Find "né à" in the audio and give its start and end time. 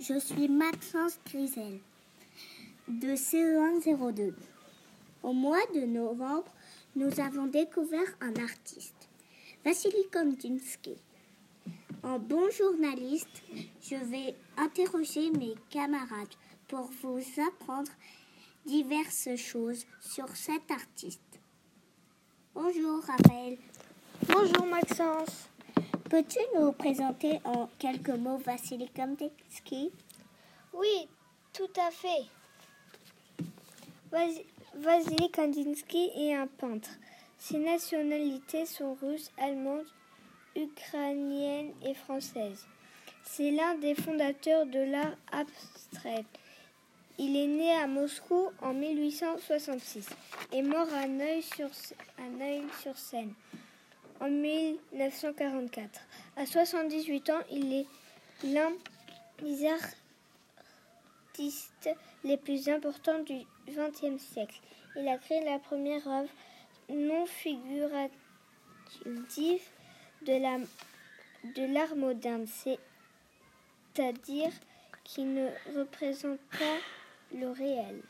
47.48-47.86